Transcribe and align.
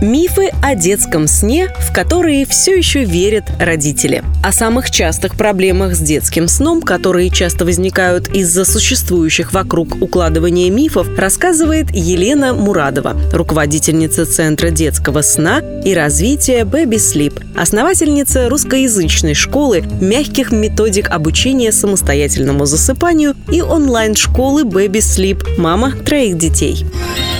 Мифы 0.00 0.48
о 0.62 0.74
детском 0.74 1.26
сне, 1.26 1.68
в 1.78 1.92
которые 1.92 2.46
все 2.46 2.74
еще 2.74 3.04
верят 3.04 3.44
родители. 3.58 4.24
О 4.42 4.50
самых 4.50 4.90
частых 4.90 5.36
проблемах 5.36 5.94
с 5.94 5.98
детским 5.98 6.48
сном, 6.48 6.80
которые 6.80 7.28
часто 7.28 7.66
возникают 7.66 8.28
из-за 8.28 8.64
существующих 8.64 9.52
вокруг 9.52 10.00
укладывания 10.00 10.70
мифов, 10.70 11.06
рассказывает 11.18 11.88
Елена 11.92 12.54
Мурадова, 12.54 13.14
руководительница 13.30 14.24
Центра 14.24 14.70
детского 14.70 15.20
сна 15.20 15.60
и 15.84 15.92
развития 15.92 16.62
Baby 16.62 16.96
Sleep, 16.96 17.42
основательница 17.54 18.48
русскоязычной 18.48 19.34
школы 19.34 19.84
мягких 20.00 20.50
методик 20.50 21.10
обучения 21.10 21.72
самостоятельному 21.72 22.64
засыпанию 22.64 23.34
и 23.52 23.60
онлайн-школы 23.60 24.62
Baby 24.62 25.00
Sleep 25.00 25.58
«Мама 25.58 25.92
троих 25.92 26.38
детей». 26.38 26.86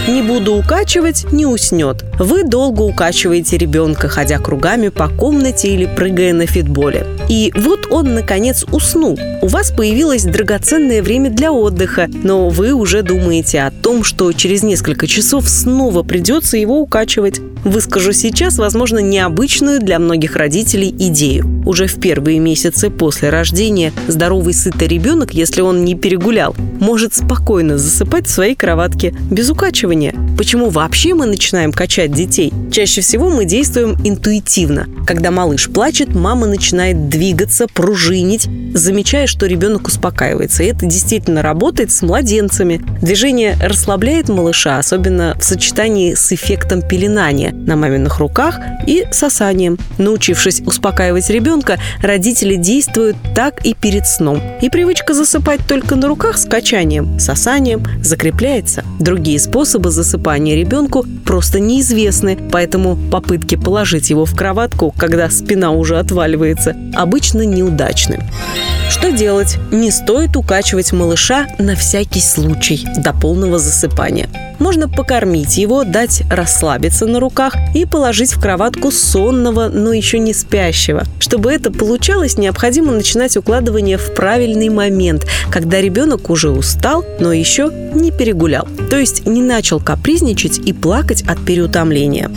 Не 0.09 0.23
буду 0.23 0.55
укачивать, 0.55 1.31
не 1.31 1.45
уснет. 1.47 2.05
Вы 2.19 2.43
долго 2.45 2.83
укачиваете 2.83 3.59
ребенка, 3.59 4.09
ходя 4.09 4.39
кругами 4.39 4.89
по 4.89 5.09
комнате 5.09 5.69
или 5.69 5.85
прыгая 5.85 6.33
на 6.33 6.47
фитболе. 6.47 7.07
И 7.29 7.53
вот 7.55 7.87
он, 7.91 8.15
наконец, 8.15 8.65
уснул. 8.73 9.19
У 9.43 9.47
вас 9.47 9.71
появилось 9.71 10.25
драгоценное 10.25 11.03
время 11.03 11.31
для 11.31 11.53
отдыха, 11.53 12.09
но 12.09 12.49
вы 12.49 12.73
уже 12.73 13.03
думаете 13.03 13.61
о 13.61 13.71
том, 13.71 14.03
что 14.03 14.33
через 14.33 14.63
несколько 14.63 15.07
часов 15.07 15.49
снова 15.49 16.03
придется 16.03 16.57
его 16.57 16.81
укачивать. 16.81 17.41
Выскажу 17.65 18.13
сейчас, 18.13 18.57
возможно, 18.57 19.01
необычную 19.01 19.81
для 19.81 19.99
многих 19.99 20.37
родителей 20.37 20.95
идею. 20.99 21.63
Уже 21.67 21.87
в 21.87 22.01
первые 22.01 22.39
месяцы 22.39 22.89
после 22.89 23.29
рождения 23.29 23.93
здоровый 24.09 24.55
сытый 24.55 24.89
ребенок, 24.89 25.35
если 25.35 25.61
он 25.61 25.85
не 25.85 25.95
перегулял, 25.95 26.57
может 26.81 27.15
спокойно 27.15 27.77
засыпать 27.77 28.27
в 28.27 28.31
своей 28.31 28.55
кроватке 28.55 29.15
без 29.31 29.51
укачивания. 29.51 30.15
Почему 30.39 30.71
вообще 30.71 31.13
мы 31.13 31.27
начинаем 31.27 31.71
качать 31.73 32.13
детей? 32.13 32.51
Чаще 32.73 33.03
всего 33.03 33.29
мы 33.29 33.45
действуем 33.45 33.97
интуитивно. 34.05 34.87
Когда 35.07 35.31
малыш 35.31 35.69
плачет, 35.69 36.15
мама 36.15 36.47
начинает 36.47 37.11
двигаться, 37.11 37.67
пружинить, 37.67 38.49
замечая, 38.73 39.27
что 39.27 39.45
ребенок 39.45 39.89
успокаивается. 39.89 40.63
И 40.63 40.67
это 40.67 40.87
действительно 40.87 41.43
работает 41.43 41.93
с 41.93 42.01
младенцами. 42.01 42.81
Движение 43.03 43.59
расслабляет 43.63 44.31
малыша, 44.31 44.79
особенно 44.79 45.37
в 45.39 45.45
сочетании 45.45 46.15
с 46.15 46.33
эффектом 46.33 46.81
пеленания 46.81 47.50
на 47.53 47.77
маминых 47.77 48.19
руках 48.19 48.59
и 48.87 49.07
сосанием. 49.11 49.79
Научившись 49.99 50.61
успокаивать 50.61 51.31
ребенка, 51.31 51.79
родители 52.03 52.57
действуют 52.57 53.17
так 53.35 53.65
и 53.65 53.75
перед 53.75 54.07
сном. 54.07 54.41
И 54.61 54.71
привычка 54.71 55.15
засыпать 55.15 55.61
только 55.67 55.97
на 55.97 56.09
руках 56.09 56.39
с 56.39 56.45
качанием, 56.45 57.19
сосанием 57.19 57.85
закрепляется. 58.03 58.85
Другие 58.99 59.39
способы 59.39 59.91
засыпания 59.91 60.57
ребенку 60.57 61.05
просто 61.25 61.61
неизвестны, 61.61 62.39
поэтому 62.51 62.97
попытки 62.97 63.57
положить 63.57 64.11
его 64.11 64.25
в 64.25 64.35
кроватку, 64.35 64.93
когда 64.97 65.31
спина 65.31 65.71
уже 65.71 65.99
отваливается, 65.99 66.77
обычно 66.95 67.43
неудачны. 67.43 68.21
Что 68.91 69.13
делать? 69.13 69.57
Не 69.71 69.93
стоит 69.93 70.37
укачивать 70.37 70.93
малыша 70.93 71.47
на 71.59 71.77
всякий 71.77 72.21
случай 72.21 72.85
до 72.99 73.13
полного 73.13 73.57
засыпания. 73.61 74.29
Можно 74.59 74.89
покормить 74.89 75.57
его, 75.57 75.85
дать 75.85 76.25
расслабиться 76.29 77.07
на 77.07 77.21
руках 77.21 77.55
и 77.73 77.87
положить 77.87 78.33
в 78.33 78.41
кроватку 78.41 78.91
сонного, 78.91 79.69
но 79.69 79.93
еще 79.93 80.19
не 80.19 80.35
спящего. 80.35 81.05
Чтобы 81.21 81.53
это 81.53 81.71
получалось, 81.71 82.37
необходимо 82.37 82.93
начинать 82.93 83.37
укладывание 83.37 83.97
в 83.97 84.13
правильный 84.13 84.71
момент, 84.71 85.25
когда 85.53 85.81
ребенок 85.81 86.29
уже 86.29 86.51
устал, 86.51 87.05
но 87.21 87.33
еще 87.33 87.71
не 87.95 88.11
перегулял. 88.11 88.67
То 88.91 88.99
есть 88.99 89.25
не 89.25 89.41
начал 89.41 89.79
капризничать 89.79 90.59
и 90.59 90.73
плакать 90.73 91.23
от 91.23 91.39
переутомления. 91.45 92.29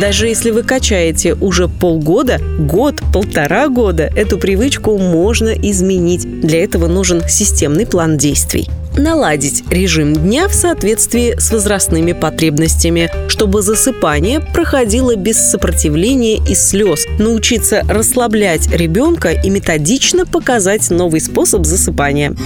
Даже 0.00 0.26
если 0.26 0.50
вы 0.50 0.62
качаете 0.62 1.34
уже 1.34 1.68
полгода, 1.68 2.40
год, 2.58 3.00
полтора 3.12 3.68
года, 3.68 4.10
эту 4.16 4.38
привычку 4.38 4.98
можно 4.98 5.50
изменить. 5.50 6.40
Для 6.40 6.64
этого 6.64 6.88
нужен 6.88 7.22
системный 7.28 7.86
план 7.86 8.16
действий 8.16 8.68
наладить 8.96 9.64
режим 9.70 10.14
дня 10.14 10.48
в 10.48 10.54
соответствии 10.54 11.34
с 11.38 11.50
возрастными 11.50 12.12
потребностями, 12.12 13.10
чтобы 13.28 13.62
засыпание 13.62 14.40
проходило 14.40 15.16
без 15.16 15.36
сопротивления 15.36 16.36
и 16.36 16.54
слез, 16.54 17.06
научиться 17.18 17.82
расслаблять 17.88 18.70
ребенка 18.70 19.32
и 19.32 19.50
методично 19.50 20.26
показать 20.26 20.90
новый 20.90 21.20
способ 21.20 21.66
засыпания. 21.66 22.36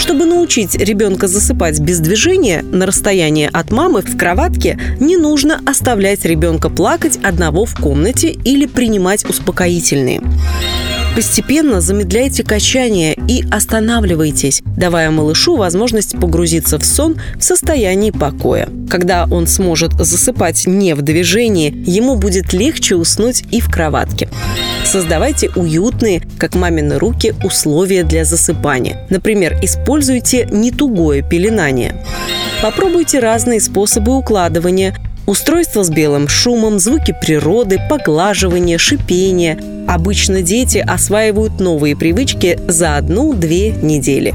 Чтобы 0.00 0.24
научить 0.24 0.76
ребенка 0.76 1.28
засыпать 1.28 1.78
без 1.78 2.00
движения 2.00 2.62
на 2.62 2.86
расстоянии 2.86 3.50
от 3.52 3.70
мамы 3.70 4.00
в 4.00 4.16
кроватке, 4.16 4.80
не 4.98 5.18
нужно 5.18 5.60
оставлять 5.66 6.24
ребенка 6.24 6.70
плакать 6.70 7.18
одного 7.22 7.66
в 7.66 7.76
комнате 7.76 8.30
или 8.30 8.64
принимать 8.64 9.28
успокоительные. 9.28 10.22
Постепенно 11.14 11.80
замедляйте 11.80 12.44
качание 12.44 13.16
и 13.28 13.44
останавливайтесь, 13.50 14.62
давая 14.76 15.10
малышу 15.10 15.56
возможность 15.56 16.18
погрузиться 16.18 16.78
в 16.78 16.84
сон 16.84 17.20
в 17.36 17.42
состоянии 17.42 18.12
покоя. 18.12 18.68
Когда 18.88 19.26
он 19.30 19.46
сможет 19.46 19.92
засыпать 19.92 20.66
не 20.66 20.94
в 20.94 21.02
движении, 21.02 21.74
ему 21.86 22.16
будет 22.16 22.52
легче 22.52 22.94
уснуть 22.94 23.44
и 23.50 23.60
в 23.60 23.68
кроватке. 23.70 24.28
Создавайте 24.84 25.50
уютные, 25.50 26.22
как 26.38 26.54
мамины 26.54 26.98
руки, 26.98 27.34
условия 27.44 28.04
для 28.04 28.24
засыпания. 28.24 29.06
Например, 29.10 29.56
используйте 29.62 30.48
не 30.50 30.70
тугое 30.70 31.22
пеленание. 31.22 32.04
Попробуйте 32.62 33.18
разные 33.20 33.60
способы 33.60 34.16
укладывания, 34.16 34.96
Устройство 35.30 35.84
с 35.84 35.90
белым 35.90 36.26
шумом, 36.26 36.80
звуки 36.80 37.12
природы, 37.12 37.78
поглаживание, 37.88 38.78
шипение. 38.78 39.56
Обычно 39.86 40.42
дети 40.42 40.78
осваивают 40.78 41.60
новые 41.60 41.96
привычки 41.96 42.58
за 42.66 42.96
одну-две 42.96 43.70
недели. 43.70 44.34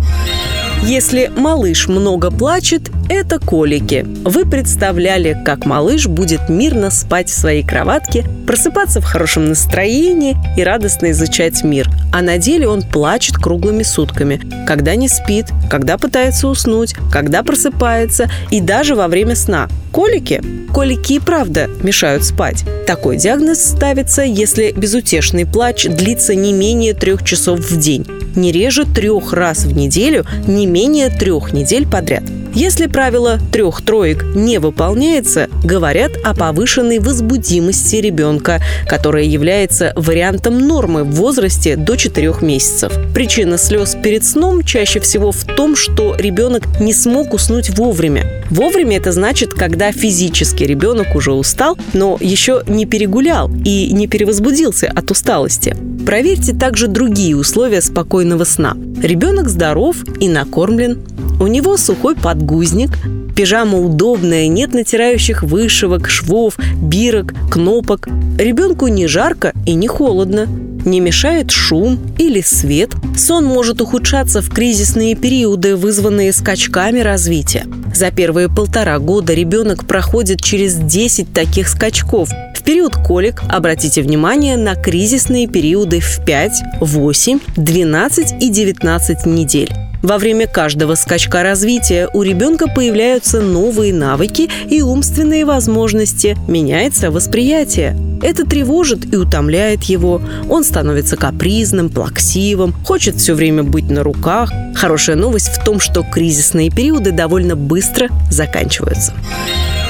Если 0.83 1.29
малыш 1.35 1.89
много 1.89 2.31
плачет, 2.31 2.91
это 3.09 3.39
колики. 3.39 4.05
Вы 4.23 4.45
представляли, 4.45 5.39
как 5.45 5.65
малыш 5.65 6.07
будет 6.07 6.49
мирно 6.49 6.89
спать 6.89 7.29
в 7.29 7.33
своей 7.33 7.63
кроватке, 7.63 8.25
просыпаться 8.47 9.01
в 9.01 9.05
хорошем 9.05 9.45
настроении 9.45 10.37
и 10.57 10.63
радостно 10.63 11.11
изучать 11.11 11.63
мир. 11.63 11.89
А 12.11 12.21
на 12.21 12.37
деле 12.37 12.67
он 12.67 12.81
плачет 12.81 13.35
круглыми 13.35 13.83
сутками, 13.83 14.41
когда 14.67 14.95
не 14.95 15.07
спит, 15.07 15.47
когда 15.69 15.97
пытается 15.97 16.47
уснуть, 16.47 16.95
когда 17.11 17.43
просыпается 17.43 18.29
и 18.51 18.61
даже 18.61 18.95
во 18.95 19.07
время 19.07 19.35
сна. 19.35 19.67
Колики? 19.91 20.41
Колики 20.73 21.13
и 21.13 21.19
правда 21.19 21.69
мешают 21.81 22.23
спать. 22.25 22.63
Такой 22.85 23.17
диагноз 23.17 23.63
ставится, 23.63 24.23
если 24.23 24.71
безутешный 24.71 25.45
плач 25.45 25.85
длится 25.85 26.35
не 26.35 26.53
менее 26.53 26.93
трех 26.93 27.23
часов 27.23 27.59
в 27.59 27.79
день 27.79 28.05
не 28.35 28.51
реже 28.51 28.85
трех 28.85 29.33
раз 29.33 29.59
в 29.59 29.73
неделю, 29.73 30.25
не 30.47 30.65
менее 30.65 31.09
трех 31.09 31.53
недель 31.53 31.87
подряд. 31.87 32.23
Если 32.55 32.87
правило 32.87 33.37
трех 33.51 33.81
троек 33.81 34.23
не 34.33 34.59
выполняется, 34.59 35.49
говорят 35.61 36.13
о 36.23 36.33
повышенной 36.33 36.99
возбудимости 36.99 37.97
ребенка, 37.97 38.61
которая 38.87 39.25
является 39.25 39.91
вариантом 39.97 40.59
нормы 40.59 41.03
в 41.03 41.11
возрасте 41.15 41.75
до 41.75 41.97
4 41.97 42.35
месяцев. 42.39 42.93
Причина 43.13 43.57
слез 43.57 43.97
перед 44.01 44.23
сном 44.23 44.63
чаще 44.63 45.01
всего 45.01 45.33
в 45.33 45.43
том, 45.43 45.75
что 45.75 46.15
ребенок 46.17 46.63
не 46.79 46.93
смог 46.93 47.33
уснуть 47.33 47.71
вовремя. 47.71 48.25
Вовремя 48.49 48.97
это 48.97 49.11
значит, 49.11 49.53
когда 49.53 49.91
физически 49.91 50.63
ребенок 50.63 51.13
уже 51.13 51.33
устал, 51.33 51.77
но 51.91 52.17
еще 52.21 52.63
не 52.67 52.85
перегулял 52.85 53.51
и 53.65 53.91
не 53.91 54.07
перевозбудился 54.07 54.89
от 54.95 55.11
усталости. 55.11 55.75
Проверьте 56.05 56.53
также 56.53 56.87
другие 56.87 57.35
условия 57.35 57.81
спокойного 57.81 58.45
сна. 58.45 58.77
Ребенок 59.01 59.49
здоров 59.49 59.97
и 60.19 60.29
накормлен, 60.29 61.01
у 61.39 61.47
него 61.47 61.77
сухой 61.77 62.15
подгузник, 62.15 62.91
пижама 63.35 63.79
удобная, 63.79 64.47
нет 64.47 64.73
натирающих 64.73 65.43
вышивок, 65.43 66.09
швов, 66.09 66.57
бирок, 66.81 67.33
кнопок. 67.51 68.07
Ребенку 68.37 68.87
не 68.87 69.07
жарко 69.07 69.53
и 69.65 69.73
не 69.73 69.87
холодно. 69.87 70.47
Не 70.85 70.99
мешает 70.99 71.49
шум 71.49 71.99
или 72.19 72.41
свет. 72.41 72.91
Сон 73.17 73.45
может 73.45 73.81
ухудшаться 73.81 74.41
в 74.41 74.49
кризисные 74.49 75.15
периоды, 75.15 75.75
вызванные 75.75 76.31
скачками 76.31 76.99
развития. 76.99 77.65
За 77.93 78.11
первые 78.11 78.49
полтора 78.49 78.99
года 78.99 79.33
ребенок 79.33 79.87
проходит 79.87 80.41
через 80.41 80.75
10 80.75 81.33
таких 81.33 81.69
скачков. 81.69 82.29
В 82.55 82.63
период 82.63 82.95
колик 82.95 83.41
обратите 83.49 84.01
внимание 84.03 84.57
на 84.57 84.75
кризисные 84.75 85.47
периоды 85.47 86.01
в 86.01 86.23
5, 86.23 86.63
8, 86.81 87.39
12 87.55 88.43
и 88.43 88.49
19 88.49 89.25
недель. 89.25 89.84
Во 90.05 90.19
время 90.19 90.45
каждого 90.45 90.93
скачка 90.93 91.41
развития 91.41 92.07
у 92.13 92.21
ребенка 92.21 92.67
появляются 92.67 93.41
новые 93.41 93.91
навыки 93.91 94.51
и 94.69 94.83
умственные 94.83 95.45
возможности, 95.45 96.37
меняется 96.47 97.09
восприятие. 97.09 97.97
Это 98.21 98.45
тревожит 98.45 99.11
и 99.11 99.17
утомляет 99.17 99.85
его. 99.85 100.21
Он 100.47 100.63
становится 100.63 101.17
капризным, 101.17 101.89
плаксивым, 101.89 102.71
хочет 102.85 103.15
все 103.15 103.33
время 103.33 103.63
быть 103.63 103.89
на 103.89 104.03
руках. 104.03 104.51
Хорошая 104.75 105.15
новость 105.15 105.47
в 105.47 105.63
том, 105.63 105.79
что 105.79 106.03
кризисные 106.03 106.69
периоды 106.69 107.09
довольно 107.09 107.55
быстро 107.55 108.09
заканчиваются. 108.29 109.11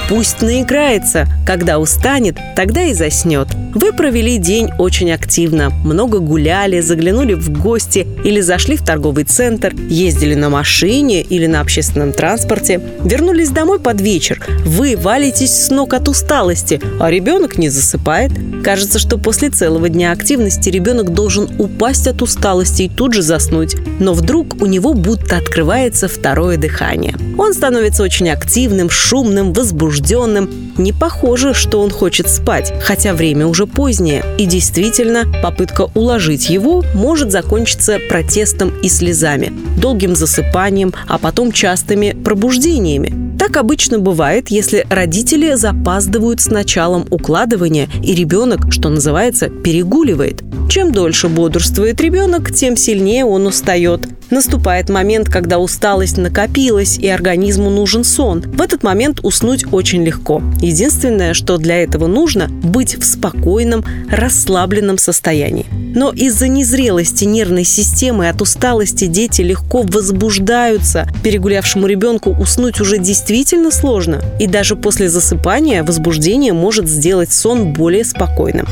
Пусть 0.08 0.44
наиграется. 0.44 1.28
Когда 1.48 1.80
устанет, 1.80 2.38
тогда 2.56 2.84
и 2.84 2.94
заснет. 2.94 3.48
Вы 3.74 3.92
провели 3.92 4.38
день 4.38 4.70
очень 4.78 5.12
активно. 5.12 5.72
Много 5.84 6.20
гуляли, 6.20 6.80
заглянули 6.80 7.34
в 7.34 7.50
гости 7.50 8.08
или 8.24 8.40
зашли 8.40 8.78
в 8.78 8.86
торговый 8.86 9.24
центр, 9.24 9.74
ездили 9.90 10.36
на 10.36 10.50
машине 10.50 11.22
или 11.24 11.48
на 11.48 11.60
общественном 11.60 12.14
транспорте. 12.14 12.80
Вернулись 13.04 13.50
домой 13.50 13.80
под 13.80 14.00
вечер. 14.00 14.46
Вы 14.64 14.96
валитесь 14.96 15.54
с 15.54 15.72
ног 15.72 15.96
от 15.96 16.08
усталости, 16.08 16.80
а 17.00 17.10
ребенок 17.10 17.58
не 17.58 17.70
засыпает. 17.70 18.32
Кажется, 18.64 19.00
что 19.00 19.18
после 19.18 19.50
целого 19.50 19.90
дня 19.90 20.12
активности 20.12 20.70
ребенок 20.70 21.14
должен 21.14 21.50
упасть 21.60 22.08
от 22.08 22.22
усталости 22.22 22.84
и 22.84 22.90
тут 22.90 23.14
же 23.14 23.24
заснуть. 23.24 23.76
Но 24.00 24.14
вдруг 24.14 24.62
у 24.62 24.68
него 24.68 24.94
будто 24.94 25.38
открывается 25.38 26.08
второе 26.08 26.58
дыхание. 26.58 27.16
Он 27.38 27.54
становится 27.54 28.04
очень 28.04 28.30
активным, 28.30 28.90
шумным, 28.90 29.52
возбужденным 29.52 29.95
возбужденным. 29.96 30.50
Не 30.78 30.92
похоже, 30.92 31.54
что 31.54 31.82
он 31.82 31.90
хочет 31.90 32.30
спать, 32.30 32.74
хотя 32.82 33.14
время 33.14 33.48
уже 33.48 33.66
позднее. 33.66 34.24
И 34.38 34.46
действительно, 34.46 35.24
попытка 35.42 35.90
уложить 35.94 36.50
его 36.50 36.84
может 36.94 37.32
закончиться 37.32 38.00
протестом 38.10 38.74
и 38.82 38.90
слезами, 38.90 39.54
долгим 39.78 40.16
засыпанием, 40.16 40.94
а 41.08 41.18
потом 41.18 41.52
частыми 41.52 42.12
пробуждениями. 42.12 43.38
Так 43.38 43.58
обычно 43.58 44.00
бывает, 44.00 44.50
если 44.50 44.86
родители 44.90 45.56
запаздывают 45.56 46.42
с 46.42 46.48
началом 46.48 47.06
укладывания, 47.10 47.88
и 48.04 48.14
ребенок, 48.16 48.72
что 48.72 48.90
называется, 48.90 49.50
перегуливает. 49.50 50.44
Чем 50.70 50.92
дольше 50.92 51.30
бодрствует 51.30 52.02
ребенок, 52.02 52.54
тем 52.54 52.76
сильнее 52.76 53.26
он 53.26 53.48
устает. 53.48 54.08
Наступает 54.32 54.90
момент, 54.90 55.30
когда 55.30 55.60
усталость 55.60 56.18
накопилась 56.18 56.98
и 56.98 57.08
организму 57.08 57.70
нужен 57.70 58.04
сон. 58.04 58.42
В 58.42 58.62
этот 58.62 58.82
момент 58.82 59.20
уснуть 59.22 59.66
очень 59.72 60.04
легко. 60.04 60.42
Единственное, 60.62 61.34
что 61.34 61.58
для 61.58 61.84
этого 61.84 62.08
нужно– 62.08 62.48
быть 62.64 62.98
в 62.98 63.06
спокойном, 63.06 63.86
расслабленном 64.10 64.98
состоянии. 64.98 65.68
Но 65.72 66.12
из-за 66.12 66.48
незрелости 66.48 67.24
нервной 67.24 67.64
системы 67.64 68.28
от 68.28 68.42
усталости 68.42 69.06
дети 69.06 69.42
легко 69.44 69.84
возбуждаются. 69.84 71.08
Перегулявшему 71.24 71.86
ребенку 71.86 72.32
уснуть 72.32 72.82
уже 72.82 72.98
действительно 72.98 73.72
сложно. 73.72 74.22
И 74.40 74.48
даже 74.48 74.76
после 74.76 75.08
засыпания 75.08 75.84
возбуждение 75.84 76.52
может 76.52 76.90
сделать 76.90 77.32
сон 77.32 77.74
более 77.74 78.04
спокойным. 78.04 78.68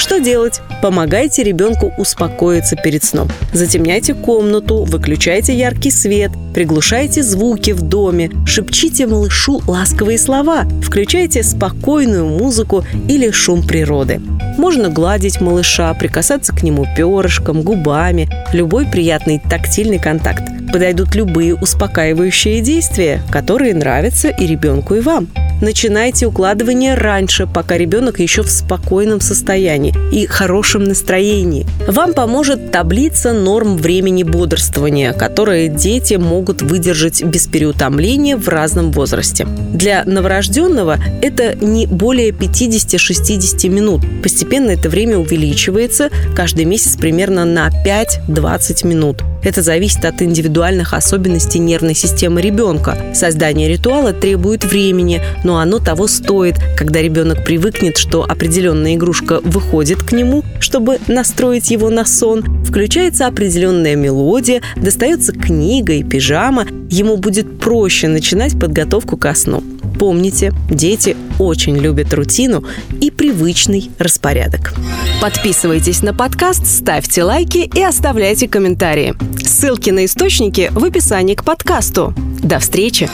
Что 0.00 0.18
делать? 0.18 0.62
Помогайте 0.80 1.42
ребенку 1.42 1.92
успокоиться 1.98 2.74
перед 2.74 3.04
сном. 3.04 3.28
Затемняйте 3.52 4.14
комнату, 4.14 4.84
выключайте 4.84 5.54
яркий 5.54 5.90
свет, 5.90 6.32
приглушайте 6.54 7.22
звуки 7.22 7.72
в 7.72 7.82
доме, 7.82 8.30
шепчите 8.46 9.06
малышу 9.06 9.60
ласковые 9.66 10.16
слова, 10.16 10.64
включайте 10.82 11.42
спокойную 11.42 12.26
музыку 12.26 12.82
или 13.08 13.30
шум 13.30 13.62
природы. 13.62 14.22
Можно 14.56 14.88
гладить 14.88 15.42
малыша, 15.42 15.92
прикасаться 15.92 16.54
к 16.54 16.62
нему 16.62 16.86
перышком, 16.96 17.60
губами, 17.60 18.26
любой 18.54 18.86
приятный 18.86 19.38
тактильный 19.50 19.98
контакт. 19.98 20.44
Подойдут 20.72 21.14
любые 21.14 21.54
успокаивающие 21.54 22.62
действия, 22.62 23.20
которые 23.30 23.74
нравятся 23.74 24.28
и 24.28 24.46
ребенку, 24.46 24.94
и 24.94 25.00
вам. 25.00 25.28
Начинайте 25.60 26.26
укладывание 26.26 26.94
раньше, 26.94 27.46
пока 27.46 27.76
ребенок 27.76 28.18
еще 28.18 28.42
в 28.42 28.50
спокойном 28.50 29.20
состоянии 29.20 29.94
и 30.10 30.24
хорошем 30.24 30.84
настроении. 30.84 31.66
Вам 31.86 32.14
поможет 32.14 32.70
таблица 32.70 33.34
норм 33.34 33.76
времени 33.76 34.22
бодрствования, 34.22 35.12
которые 35.12 35.68
дети 35.68 36.14
могут 36.14 36.62
выдержать 36.62 37.22
без 37.22 37.46
переутомления 37.46 38.38
в 38.38 38.48
разном 38.48 38.90
возрасте. 38.90 39.46
Для 39.74 40.04
новорожденного 40.04 40.98
это 41.20 41.54
не 41.54 41.86
более 41.86 42.30
50-60 42.30 43.68
минут. 43.68 44.02
Постепенно 44.22 44.70
это 44.70 44.88
время 44.88 45.18
увеличивается 45.18 46.08
каждый 46.34 46.64
месяц 46.64 46.96
примерно 46.96 47.44
на 47.44 47.68
5-20 47.68 48.86
минут. 48.86 49.22
Это 49.42 49.62
зависит 49.62 50.04
от 50.04 50.20
индивидуальных 50.22 50.92
особенностей 50.92 51.58
нервной 51.58 51.94
системы 51.94 52.42
ребенка. 52.42 52.96
Создание 53.14 53.68
ритуала 53.68 54.12
требует 54.12 54.64
времени, 54.64 55.22
но 55.44 55.58
оно 55.58 55.78
того 55.78 56.06
стоит, 56.08 56.56
когда 56.76 57.00
ребенок 57.00 57.44
привыкнет, 57.44 57.96
что 57.96 58.24
определенная 58.24 58.94
игрушка 58.94 59.40
выходит 59.42 60.02
к 60.02 60.12
нему, 60.12 60.44
чтобы 60.60 60.98
настроить 61.08 61.70
его 61.70 61.88
на 61.90 62.04
сон, 62.04 62.64
включается 62.64 63.26
определенная 63.26 63.96
мелодия, 63.96 64.62
достается 64.76 65.32
книга 65.32 65.94
и 65.94 66.02
пижама, 66.02 66.66
ему 66.90 67.16
будет 67.16 67.58
проще 67.58 68.08
начинать 68.08 68.58
подготовку 68.58 69.16
ко 69.16 69.34
сну. 69.34 69.62
Помните, 70.00 70.54
дети 70.70 71.14
очень 71.38 71.76
любят 71.76 72.14
рутину 72.14 72.64
и 73.02 73.10
привычный 73.10 73.90
распорядок. 73.98 74.72
Подписывайтесь 75.20 76.00
на 76.00 76.14
подкаст, 76.14 76.66
ставьте 76.66 77.22
лайки 77.22 77.70
и 77.74 77.82
оставляйте 77.82 78.48
комментарии. 78.48 79.14
Ссылки 79.44 79.90
на 79.90 80.06
источники 80.06 80.70
в 80.72 80.82
описании 80.82 81.34
к 81.34 81.44
подкасту. 81.44 82.14
До 82.42 82.60
встречи! 82.60 83.10